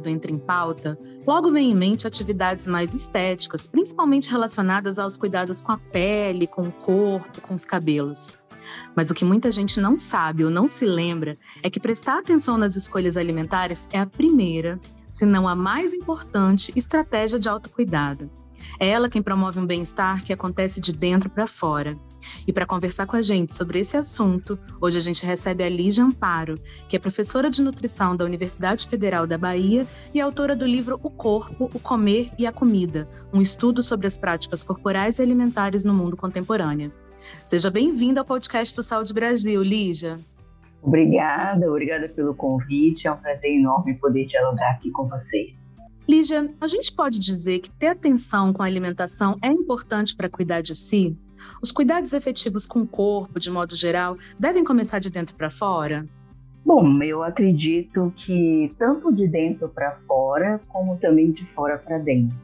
[0.00, 5.62] Autocuidado entra em pauta, logo vem em mente atividades mais estéticas, principalmente relacionadas aos cuidados
[5.62, 8.38] com a pele, com o corpo, com os cabelos.
[8.94, 12.56] Mas o que muita gente não sabe ou não se lembra é que prestar atenção
[12.56, 18.30] nas escolhas alimentares é a primeira, se não a mais importante, estratégia de autocuidado.
[18.78, 21.96] É ela quem promove um bem-estar que acontece de dentro para fora.
[22.46, 26.04] E para conversar com a gente sobre esse assunto, hoje a gente recebe a Lígia
[26.04, 26.56] Amparo,
[26.88, 31.10] que é professora de nutrição da Universidade Federal da Bahia e autora do livro O
[31.10, 35.94] Corpo, o Comer e a Comida, um estudo sobre as práticas corporais e alimentares no
[35.94, 36.92] mundo contemporâneo.
[37.46, 40.18] Seja bem-vinda ao podcast do Saúde Brasil, Lígia.
[40.82, 43.06] Obrigada, obrigada pelo convite.
[43.06, 45.54] É um prazer enorme poder dialogar aqui com vocês.
[46.08, 50.60] Lígia, a gente pode dizer que ter atenção com a alimentação é importante para cuidar
[50.60, 51.16] de si?
[51.62, 56.04] Os cuidados efetivos com o corpo, de modo geral, devem começar de dentro para fora?
[56.64, 62.36] Bom, eu acredito que tanto de dentro para fora, como também de fora para dentro.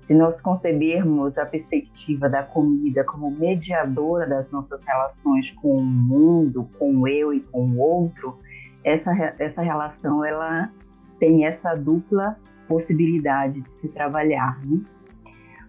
[0.00, 6.68] Se nós concebermos a perspectiva da comida como mediadora das nossas relações com o mundo,
[6.78, 8.38] com o eu e com o outro,
[8.84, 10.70] essa, essa relação ela
[11.18, 14.60] tem essa dupla possibilidade de se trabalhar.
[14.64, 14.80] Né?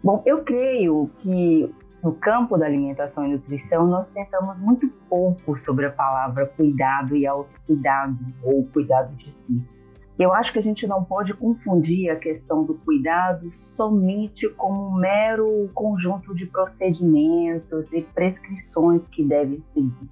[0.04, 5.86] Bom, eu creio que no campo da alimentação e nutrição nós pensamos muito pouco sobre
[5.86, 9.78] a palavra cuidado e autocuidado ou cuidado de si.
[10.20, 14.96] Eu acho que a gente não pode confundir a questão do cuidado somente como um
[14.96, 20.10] mero conjunto de procedimentos e prescrições que devem seguir.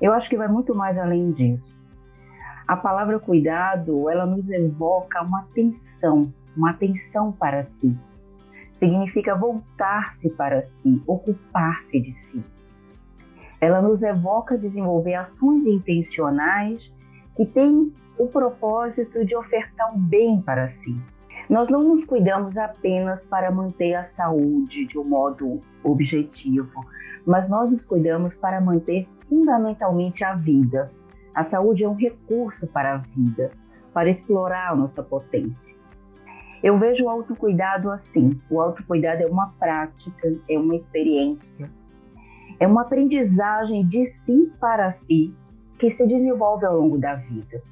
[0.00, 1.84] Eu acho que vai muito mais além disso.
[2.66, 7.94] A palavra cuidado, ela nos evoca uma atenção, uma atenção para si.
[8.80, 12.42] Significa voltar-se para si, ocupar-se de si.
[13.60, 16.90] Ela nos evoca desenvolver ações intencionais
[17.36, 20.98] que têm o propósito de ofertar o bem para si.
[21.46, 26.86] Nós não nos cuidamos apenas para manter a saúde de um modo objetivo,
[27.26, 30.88] mas nós nos cuidamos para manter fundamentalmente a vida.
[31.34, 33.50] A saúde é um recurso para a vida,
[33.92, 35.79] para explorar a nossa potência.
[36.62, 41.70] Eu vejo o autocuidado assim: o autocuidado é uma prática, é uma experiência,
[42.58, 45.34] é uma aprendizagem de si para si
[45.78, 47.62] que se desenvolve ao longo da vida.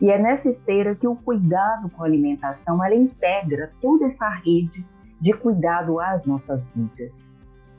[0.00, 4.84] E é nessa esteira que o cuidado com a alimentação ela integra toda essa rede
[5.20, 7.32] de cuidado às nossas vidas.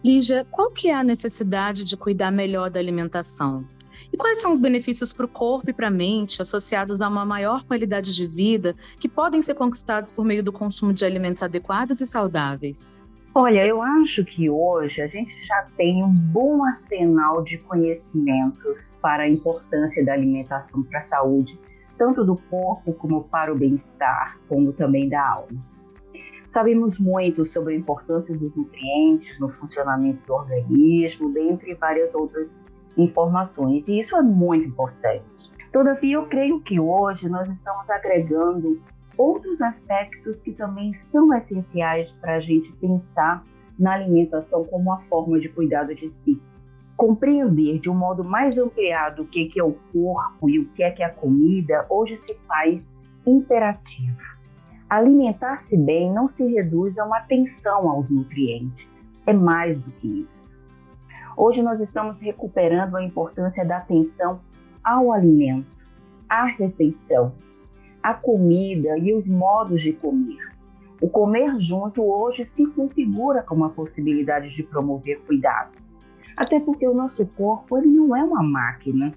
[0.04, 3.66] Lígia, qual que é a necessidade de cuidar melhor da alimentação?
[4.12, 7.26] E quais são os benefícios para o corpo e para a mente associados a uma
[7.26, 12.00] maior qualidade de vida que podem ser conquistados por meio do consumo de alimentos adequados
[12.02, 13.06] e saudáveis?
[13.40, 19.24] Olha, eu acho que hoje a gente já tem um bom arsenal de conhecimentos para
[19.24, 21.60] a importância da alimentação para a saúde,
[21.98, 25.60] tanto do corpo como para o bem-estar, como também da alma.
[26.52, 32.64] Sabemos muito sobre a importância dos nutrientes no funcionamento do organismo, dentre várias outras
[32.98, 35.52] informações, e isso é muito importante.
[35.72, 38.82] Todavia, eu creio que hoje nós estamos agregando
[39.18, 43.44] outros aspectos que também são essenciais para a gente pensar
[43.78, 46.42] na alimentação como uma forma de cuidado de si.
[46.96, 51.06] Compreender de um modo mais ampliado o que é o corpo e o que é
[51.06, 54.18] a comida hoje se faz imperativo.
[54.90, 60.47] Alimentar-se bem não se reduz a uma atenção aos nutrientes, é mais do que isso.
[61.40, 64.40] Hoje nós estamos recuperando a importância da atenção
[64.84, 65.68] ao alimento,
[66.28, 67.32] à refeição,
[68.02, 70.52] à comida e os modos de comer.
[71.00, 75.74] O comer junto hoje se configura como uma possibilidade de promover cuidado.
[76.36, 79.12] Até porque o nosso corpo ele não é uma máquina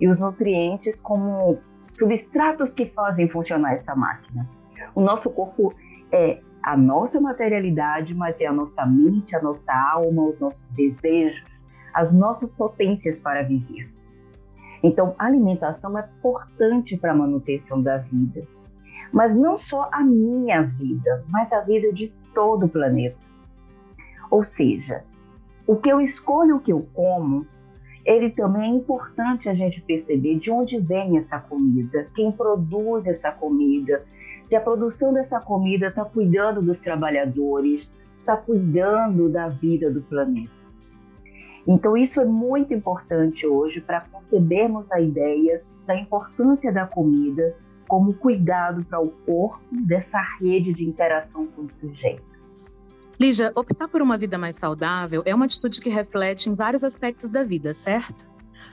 [0.00, 1.58] e os nutrientes como
[1.92, 4.48] substratos que fazem funcionar essa máquina.
[4.94, 5.74] O nosso corpo
[6.12, 11.53] é a nossa materialidade, mas é a nossa mente, a nossa alma, os nossos desejos,
[11.94, 13.88] as nossas potências para viver.
[14.82, 18.42] Então, alimentação é importante para a manutenção da vida,
[19.12, 23.16] mas não só a minha vida, mas a vida de todo o planeta.
[24.30, 25.04] Ou seja,
[25.66, 27.46] o que eu escolho, o que eu como,
[28.04, 33.32] ele também é importante a gente perceber de onde vem essa comida, quem produz essa
[33.32, 34.04] comida,
[34.44, 40.63] se a produção dessa comida está cuidando dos trabalhadores, está cuidando da vida do planeta.
[41.66, 47.56] Então, isso é muito importante hoje para concebermos a ideia da importância da comida
[47.88, 52.64] como cuidado para o corpo dessa rede de interação com os sujeitos.
[53.18, 57.30] Lígia, optar por uma vida mais saudável é uma atitude que reflete em vários aspectos
[57.30, 58.26] da vida, certo?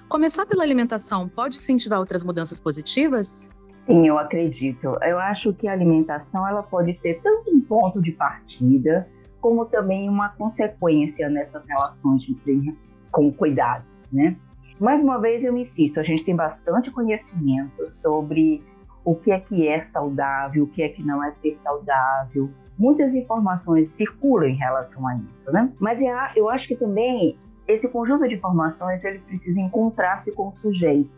[0.09, 3.51] Começar pela alimentação pode incentivar outras mudanças positivas?
[3.79, 4.97] Sim, eu acredito.
[5.01, 9.07] Eu acho que a alimentação ela pode ser tanto um ponto de partida,
[9.41, 12.77] como também uma consequência nessas relações de,
[13.11, 14.37] com cuidado, né?
[14.79, 18.63] Mais uma vez eu insisto, a gente tem bastante conhecimento sobre
[19.03, 22.49] o que é que é saudável, o que é que não é ser saudável.
[22.77, 25.71] Muitas informações circulam em relação a isso, né?
[25.79, 26.01] Mas
[26.35, 31.11] eu acho que também esse conjunto de informações ele precisa encontrar-se com o sujeito.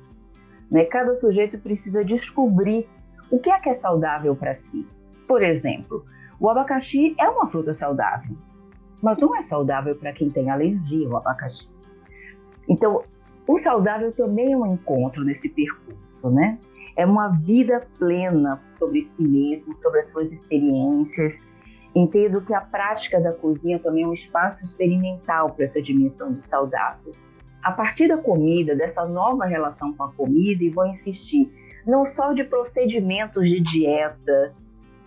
[0.70, 0.86] Né?
[0.86, 2.88] Cada sujeito precisa descobrir
[3.30, 4.86] o que é que é saudável para si.
[5.28, 6.06] Por exemplo,
[6.44, 8.36] o abacaxi é uma fruta saudável,
[9.02, 11.72] mas não é saudável para quem tem alergia ao abacaxi.
[12.68, 13.02] Então,
[13.48, 16.60] o saudável também é um encontro nesse percurso, né?
[16.96, 21.42] É uma vida plena sobre si mesmo, sobre as suas experiências,
[21.96, 26.42] Entendo que a prática da cozinha também é um espaço experimental para essa dimensão do
[26.42, 27.14] saudável.
[27.62, 31.54] A partir da comida, dessa nova relação com a comida, e vou insistir,
[31.86, 34.56] não só de procedimentos de dieta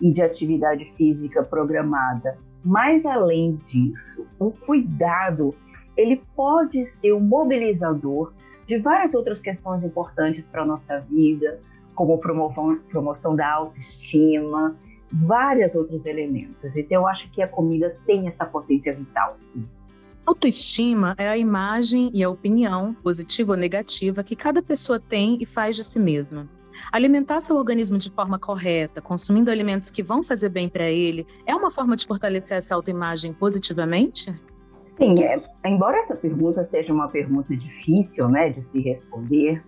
[0.01, 5.53] e de atividade física programada, mas além disso, o cuidado
[5.95, 8.33] ele pode ser um mobilizador
[8.67, 11.59] de várias outras questões importantes para a nossa vida,
[11.95, 14.75] como promoção, promoção da autoestima,
[15.11, 16.75] vários outros elementos.
[16.75, 19.65] Então, eu acho que a comida tem essa potência vital, sim.
[20.25, 25.45] Autoestima é a imagem e a opinião, positiva ou negativa, que cada pessoa tem e
[25.45, 26.47] faz de si mesma.
[26.91, 31.55] Alimentar seu organismo de forma correta, consumindo alimentos que vão fazer bem para ele, é
[31.55, 34.33] uma forma de fortalecer essa autoimagem positivamente?
[34.87, 39.63] Sim, é, embora essa pergunta seja uma pergunta difícil né, de se responder,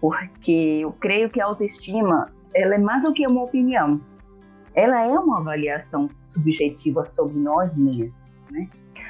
[0.00, 4.00] porque eu creio que a autoestima ela é mais do que uma opinião
[4.74, 8.68] ela é uma avaliação subjetiva sobre nós mesmos, né?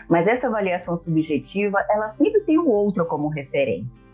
[0.09, 4.11] Mas essa avaliação subjetiva, ela sempre tem o outro como referência.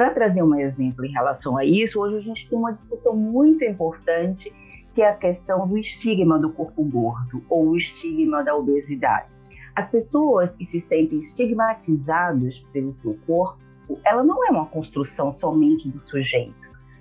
[0.00, 3.62] Para trazer um exemplo em relação a isso, hoje a gente tem uma discussão muito
[3.62, 4.50] importante,
[4.94, 9.28] que é a questão do estigma do corpo gordo ou o estigma da obesidade.
[9.76, 13.62] As pessoas que se sentem estigmatizadas pelo seu corpo,
[14.02, 16.54] ela não é uma construção somente do sujeito,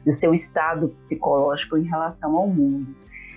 [0.06, 2.94] do seu estado psicológico em relação ao mundo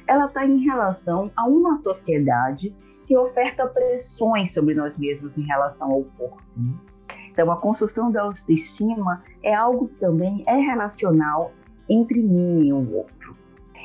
[0.06, 2.74] ela está em relação a uma sociedade
[3.06, 6.42] que oferta pressões sobre nós mesmos em relação ao corpo.
[7.32, 11.52] Então, a construção da autoestima é algo que também é relacional
[11.88, 13.36] entre mim e o outro.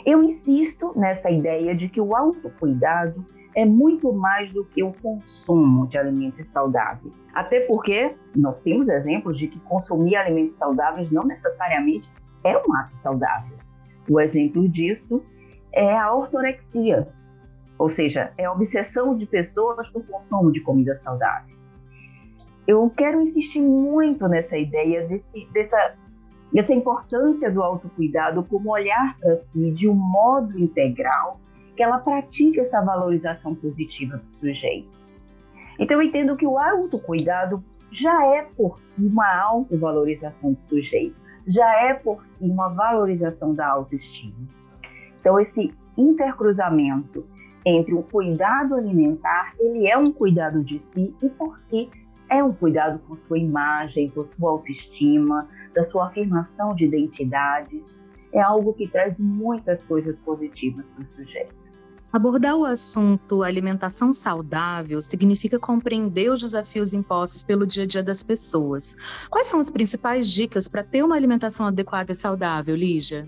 [0.06, 5.88] Eu insisto nessa ideia de que o autocuidado é muito mais do que o consumo
[5.88, 7.28] de alimentos saudáveis.
[7.34, 12.12] Até porque nós temos exemplos de que consumir alimentos saudáveis não necessariamente
[12.44, 13.58] é um ato saudável.
[14.10, 15.24] O exemplo disso
[15.74, 17.08] é a ortorexia,
[17.78, 21.58] ou seja, é a obsessão de pessoas por consumo de comida saudável.
[22.68, 25.96] Eu quero insistir muito nessa ideia desse, dessa,
[26.52, 31.40] dessa importância do autocuidado como olhar para si de um modo integral,
[31.78, 34.90] que ela pratica essa valorização positiva do sujeito.
[35.80, 41.72] Então, eu entendo que o autocuidado já é por si uma autovalorização do sujeito, já
[41.86, 44.36] é por si uma valorização da autoestima.
[45.22, 47.26] Então, esse intercruzamento
[47.66, 51.90] entre o cuidado alimentar, ele é um cuidado de si e por si
[52.30, 57.98] é um cuidado com sua imagem, com sua autoestima, da sua afirmação de identidades.
[58.34, 61.56] É algo que traz muitas coisas positivas para o sujeito.
[62.12, 68.24] Abordar o assunto alimentação saudável significa compreender os desafios impostos pelo dia a dia das
[68.24, 68.96] pessoas.
[69.30, 73.28] Quais são as principais dicas para ter uma alimentação adequada e saudável, Lígia?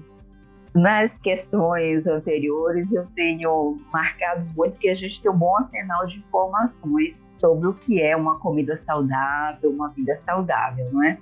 [0.73, 6.19] Nas questões anteriores, eu tenho marcado muito que a gente tem um bom arsenal de
[6.19, 11.17] informações sobre o que é uma comida saudável, uma vida saudável, não é?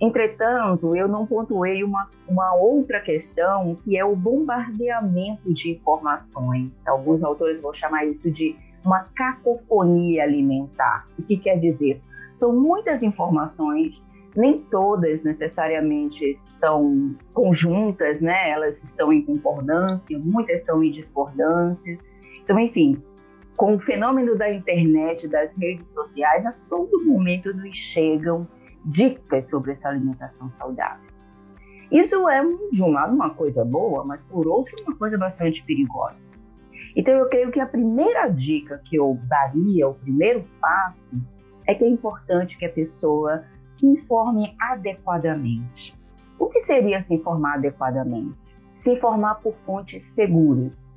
[0.00, 6.70] Entretanto, eu não pontuei uma, uma outra questão que é o bombardeamento de informações.
[6.86, 11.06] Alguns autores vão chamar isso de uma cacofonia alimentar.
[11.18, 12.00] O que quer dizer?
[12.36, 14.00] São muitas informações
[14.38, 18.50] nem todas necessariamente estão conjuntas, né?
[18.50, 21.98] Elas estão em concordância, muitas são em discordância.
[22.44, 23.02] Então, enfim,
[23.56, 28.42] com o fenômeno da internet, das redes sociais, a todo momento nos chegam
[28.84, 31.10] dicas sobre essa alimentação saudável.
[31.90, 32.40] Isso é,
[32.70, 36.32] de um lado, uma coisa boa, mas por outro, uma coisa bastante perigosa.
[36.94, 41.20] Então, eu creio que a primeira dica que eu daria, o primeiro passo,
[41.66, 45.96] é que é importante que a pessoa se informe adequadamente.
[46.38, 48.54] O que seria se informar adequadamente?
[48.78, 50.90] Se informar por fontes seguras,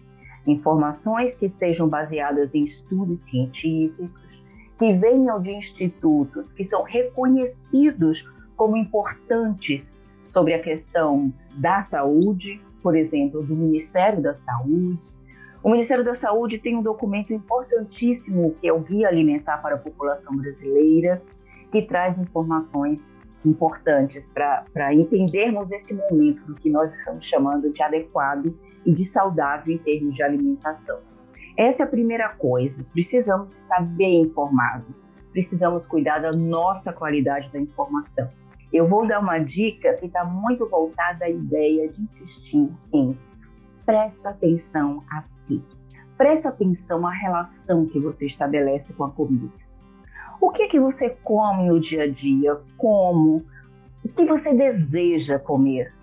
[0.46, 4.46] informações que estejam baseadas em estudos científicos,
[4.78, 8.26] que venham de institutos que são reconhecidos
[8.56, 9.92] como importantes
[10.24, 15.10] sobre a questão da saúde, por exemplo, do Ministério da Saúde.
[15.64, 19.78] O Ministério da Saúde tem um documento importantíssimo que é o Guia Alimentar para a
[19.78, 21.22] População Brasileira,
[21.72, 23.12] que traz informações
[23.46, 29.74] importantes para entendermos esse momento do que nós estamos chamando de adequado e de saudável
[29.74, 31.00] em termos de alimentação.
[31.58, 32.84] Essa é a primeira coisa.
[32.94, 38.30] Precisamos estar bem informados, precisamos cuidar da nossa qualidade da informação.
[38.72, 43.18] Eu vou dar uma dica que está muito voltada à ideia de insistir em
[43.86, 45.62] presta atenção a si.
[46.18, 49.61] Presta atenção à relação que você estabelece com a comida.
[50.42, 52.60] O que é que você come no dia a dia?
[52.76, 53.46] Como?
[54.04, 55.94] O que você deseja comer?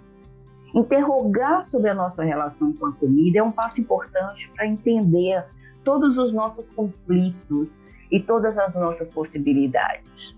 [0.72, 5.44] Interrogar sobre a nossa relação com a comida é um passo importante para entender
[5.82, 7.80] todos os nossos conflitos
[8.12, 10.36] e todas as nossas possibilidades.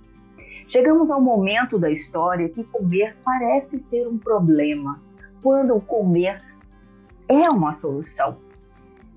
[0.67, 4.99] Chegamos ao momento da história que comer parece ser um problema,
[5.43, 6.43] quando comer
[7.29, 8.39] é uma solução.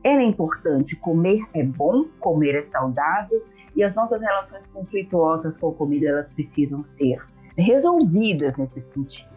[0.03, 5.69] Ela é importante, comer é bom, comer é saudável e as nossas relações conflituosas com
[5.69, 7.23] a comida elas precisam ser
[7.57, 9.33] resolvidas nesse sentido.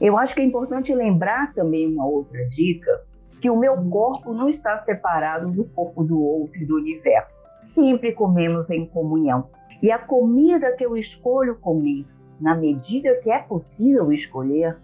[0.00, 3.02] Eu acho que é importante lembrar também uma outra dica,
[3.40, 7.54] que o meu corpo não está separado do corpo do outro e do universo.
[7.60, 9.48] Sempre comemos em comunhão.
[9.82, 12.06] E a comida que eu escolho comer,
[12.40, 14.76] na medida que é possível escolher,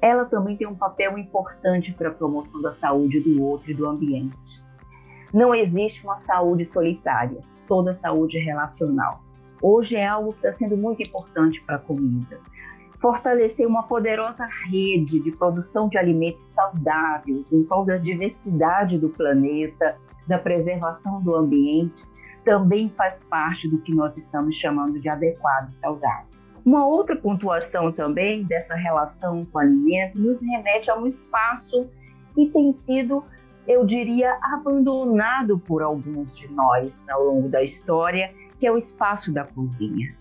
[0.00, 3.86] ela também tem um papel importante para a promoção da saúde do outro e do
[3.86, 4.62] ambiente.
[5.32, 7.38] Não existe uma saúde solitária,
[7.68, 9.20] toda saúde é relacional.
[9.62, 12.40] Hoje é algo que está sendo muito importante para a comida.
[13.00, 19.96] Fortalecer uma poderosa rede de produção de alimentos saudáveis em prol da diversidade do planeta,
[20.26, 22.04] da preservação do ambiente
[22.44, 26.26] também faz parte do que nós estamos chamando de adequado e saudável.
[26.64, 31.88] Uma outra pontuação também dessa relação com o alimento nos remete a um espaço
[32.34, 33.22] que tem sido,
[33.68, 39.30] eu diria, abandonado por alguns de nós ao longo da história, que é o espaço
[39.30, 40.16] da cozinha.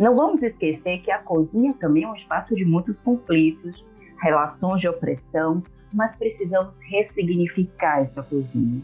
[0.00, 3.86] Não vamos esquecer que a cozinha também é um espaço de muitos conflitos,
[4.20, 5.62] relações de opressão,
[5.94, 8.82] mas precisamos ressignificar essa cozinha.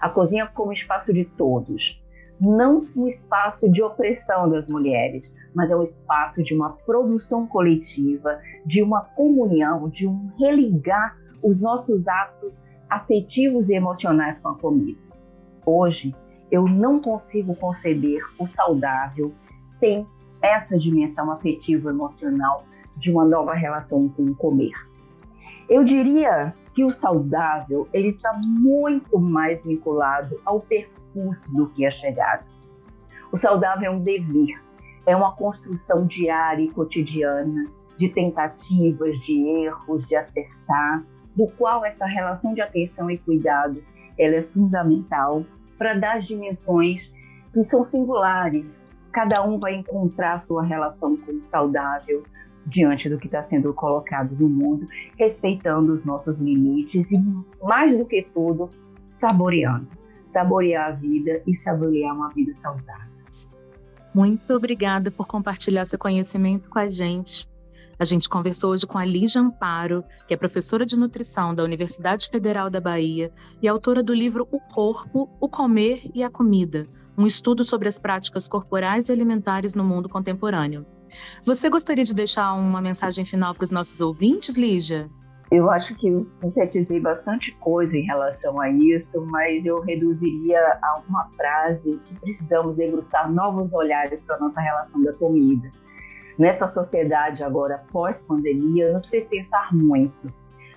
[0.00, 2.00] A cozinha como espaço de todos,
[2.40, 8.38] não um espaço de opressão das mulheres, mas é um espaço de uma produção coletiva,
[8.64, 15.00] de uma comunhão, de um religar os nossos atos afetivos e emocionais com a comida.
[15.66, 16.14] Hoje,
[16.50, 19.34] eu não consigo conceber o saudável
[19.70, 20.06] sem
[20.42, 22.64] essa dimensão afetiva emocional
[22.98, 24.72] de uma nova relação com o comer.
[25.68, 31.90] Eu diria que o saudável ele está muito mais vinculado ao percurso do que a
[31.90, 32.44] chegada.
[33.32, 34.62] O saudável é um dever,
[35.06, 41.04] é uma construção diária e cotidiana de tentativas, de erros, de acertar,
[41.36, 43.82] do qual essa relação de atenção e cuidado
[44.18, 45.44] ela é fundamental
[45.76, 47.10] para dar dimensões
[47.52, 48.86] que são singulares.
[49.12, 52.22] Cada um vai encontrar sua relação com o saudável
[52.66, 54.86] diante do que está sendo colocado no mundo,
[55.18, 57.18] respeitando os nossos limites e,
[57.62, 58.70] mais do que tudo,
[59.06, 59.88] saboreando
[60.34, 63.14] saborear a vida e saborear uma vida saudável.
[64.12, 67.48] Muito obrigada por compartilhar seu conhecimento com a gente.
[67.98, 72.28] A gente conversou hoje com a Lígia Amparo, que é professora de nutrição da Universidade
[72.28, 73.30] Federal da Bahia
[73.62, 77.98] e autora do livro O Corpo, o Comer e a Comida, um estudo sobre as
[77.98, 80.84] práticas corporais e alimentares no mundo contemporâneo.
[81.44, 85.08] Você gostaria de deixar uma mensagem final para os nossos ouvintes, Lígia?
[85.52, 91.02] Eu acho que eu sintetizei bastante coisa em relação a isso, mas eu reduziria a
[91.08, 95.70] uma frase que precisamos debruçar novos olhares para a nossa relação da comida.
[96.38, 100.32] Nessa sociedade agora pós-pandemia, nos fez pensar muito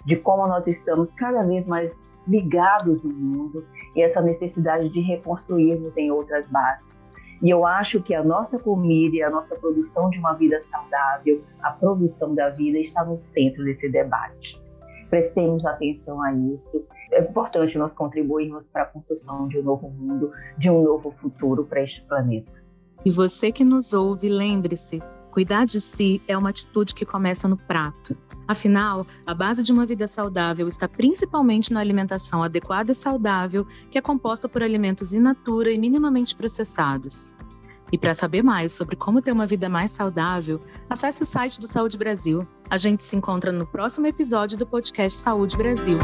[0.06, 5.98] de como nós estamos cada vez mais ligados no mundo e essa necessidade de reconstruirmos
[5.98, 6.86] em outras bases.
[7.42, 11.42] E eu acho que a nossa comida e a nossa produção de uma vida saudável,
[11.62, 14.60] a produção da vida, está no centro desse debate
[15.10, 16.84] prestemos atenção a isso.
[17.12, 21.66] É importante nós contribuirmos para a construção de um novo mundo, de um novo futuro
[21.66, 22.52] para este planeta.
[23.06, 25.02] E você que nos ouve, lembre-se:
[25.38, 28.18] cuidar de si é uma atitude que começa no prato.
[28.48, 34.00] Afinal, a base de uma vida saudável está principalmente na alimentação adequada e saudável, que
[34.00, 37.36] é composta por alimentos in natura e minimamente processados.
[37.92, 41.68] E para saber mais sobre como ter uma vida mais saudável, acesse o site do
[41.68, 42.48] Saúde Brasil.
[42.68, 46.00] A gente se encontra no próximo episódio do podcast Saúde Brasil.